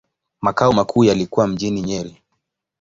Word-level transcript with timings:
Makao 0.41 0.73
makuu 0.73 1.03
yalikuwa 1.03 1.47
mjini 1.47 1.81
Nyeri. 1.81 2.21